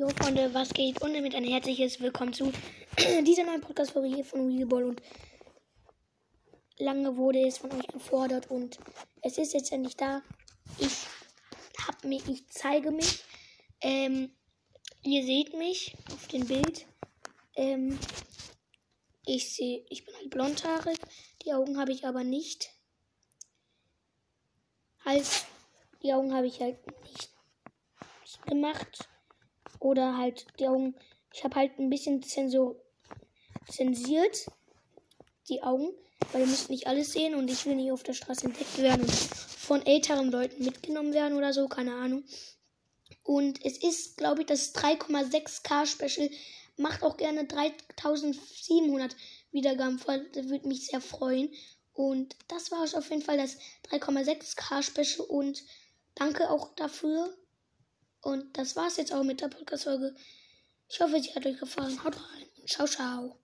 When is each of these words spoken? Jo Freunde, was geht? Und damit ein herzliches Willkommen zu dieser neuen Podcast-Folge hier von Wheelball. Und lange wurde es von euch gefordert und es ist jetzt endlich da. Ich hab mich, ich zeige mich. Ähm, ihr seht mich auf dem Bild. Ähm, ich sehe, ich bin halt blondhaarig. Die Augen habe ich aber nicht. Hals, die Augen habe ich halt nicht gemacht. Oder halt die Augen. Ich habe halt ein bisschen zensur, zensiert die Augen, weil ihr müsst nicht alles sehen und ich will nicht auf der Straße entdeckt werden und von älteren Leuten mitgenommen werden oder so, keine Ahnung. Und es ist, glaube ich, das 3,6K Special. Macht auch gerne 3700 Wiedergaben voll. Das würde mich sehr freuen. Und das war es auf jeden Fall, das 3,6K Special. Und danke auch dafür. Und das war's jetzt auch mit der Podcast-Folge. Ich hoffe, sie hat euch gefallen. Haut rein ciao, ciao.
Jo 0.00 0.08
Freunde, 0.08 0.54
was 0.54 0.72
geht? 0.72 1.02
Und 1.02 1.12
damit 1.12 1.34
ein 1.34 1.44
herzliches 1.44 2.00
Willkommen 2.00 2.32
zu 2.32 2.50
dieser 3.26 3.44
neuen 3.44 3.60
Podcast-Folge 3.60 4.08
hier 4.08 4.24
von 4.24 4.48
Wheelball. 4.48 4.84
Und 4.84 5.02
lange 6.78 7.18
wurde 7.18 7.46
es 7.46 7.58
von 7.58 7.70
euch 7.72 7.86
gefordert 7.86 8.50
und 8.50 8.78
es 9.20 9.36
ist 9.36 9.52
jetzt 9.52 9.70
endlich 9.72 9.98
da. 9.98 10.22
Ich 10.78 11.04
hab 11.86 12.02
mich, 12.02 12.26
ich 12.28 12.48
zeige 12.48 12.92
mich. 12.92 13.22
Ähm, 13.82 14.34
ihr 15.02 15.22
seht 15.22 15.52
mich 15.52 15.94
auf 16.14 16.28
dem 16.28 16.46
Bild. 16.46 16.86
Ähm, 17.56 17.98
ich 19.26 19.54
sehe, 19.54 19.84
ich 19.90 20.06
bin 20.06 20.14
halt 20.14 20.30
blondhaarig. 20.30 20.96
Die 21.44 21.52
Augen 21.52 21.78
habe 21.78 21.92
ich 21.92 22.06
aber 22.06 22.24
nicht. 22.24 22.70
Hals, 25.04 25.44
die 26.02 26.14
Augen 26.14 26.32
habe 26.32 26.46
ich 26.46 26.58
halt 26.58 26.78
nicht 27.02 27.28
gemacht. 28.46 29.10
Oder 29.80 30.16
halt 30.16 30.46
die 30.60 30.68
Augen. 30.68 30.94
Ich 31.32 31.42
habe 31.42 31.56
halt 31.56 31.78
ein 31.78 31.90
bisschen 31.90 32.22
zensur, 32.22 32.80
zensiert 33.68 34.46
die 35.48 35.62
Augen, 35.62 35.90
weil 36.32 36.42
ihr 36.42 36.46
müsst 36.46 36.70
nicht 36.70 36.86
alles 36.86 37.12
sehen 37.12 37.34
und 37.34 37.50
ich 37.50 37.66
will 37.66 37.74
nicht 37.74 37.90
auf 37.90 38.02
der 38.02 38.12
Straße 38.12 38.46
entdeckt 38.46 38.78
werden 38.78 39.02
und 39.02 39.10
von 39.10 39.84
älteren 39.84 40.30
Leuten 40.30 40.64
mitgenommen 40.64 41.14
werden 41.14 41.36
oder 41.36 41.52
so, 41.52 41.66
keine 41.68 41.94
Ahnung. 41.94 42.24
Und 43.22 43.64
es 43.64 43.78
ist, 43.82 44.16
glaube 44.16 44.40
ich, 44.40 44.46
das 44.46 44.74
3,6K 44.74 45.86
Special. 45.86 46.30
Macht 46.76 47.02
auch 47.02 47.16
gerne 47.16 47.44
3700 47.44 49.14
Wiedergaben 49.52 49.98
voll. 49.98 50.26
Das 50.32 50.48
würde 50.48 50.66
mich 50.66 50.86
sehr 50.86 51.00
freuen. 51.00 51.52
Und 51.92 52.34
das 52.48 52.70
war 52.70 52.82
es 52.82 52.94
auf 52.94 53.10
jeden 53.10 53.22
Fall, 53.22 53.36
das 53.36 53.58
3,6K 53.90 54.82
Special. 54.82 55.26
Und 55.26 55.62
danke 56.14 56.50
auch 56.50 56.74
dafür. 56.74 57.32
Und 58.22 58.56
das 58.58 58.76
war's 58.76 58.96
jetzt 58.96 59.12
auch 59.12 59.22
mit 59.22 59.40
der 59.40 59.48
Podcast-Folge. 59.48 60.14
Ich 60.88 61.00
hoffe, 61.00 61.20
sie 61.20 61.34
hat 61.34 61.46
euch 61.46 61.58
gefallen. 61.58 62.02
Haut 62.04 62.16
rein 62.16 62.50
ciao, 62.70 62.86
ciao. 62.86 63.40